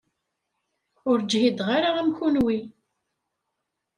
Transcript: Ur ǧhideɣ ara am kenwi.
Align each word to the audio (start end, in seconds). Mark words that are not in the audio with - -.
Ur 1.09 1.19
ǧhideɣ 1.29 1.67
ara 1.77 1.89
am 2.01 2.09
kenwi. 2.17 2.59